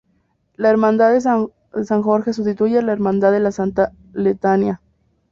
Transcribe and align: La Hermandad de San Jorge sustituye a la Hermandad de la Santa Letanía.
La 0.55 0.71
Hermandad 0.71 1.13
de 1.13 1.21
San 1.21 2.01
Jorge 2.01 2.33
sustituye 2.33 2.79
a 2.79 2.81
la 2.81 2.91
Hermandad 2.91 3.31
de 3.31 3.39
la 3.39 3.51
Santa 3.51 3.91
Letanía. 4.13 4.81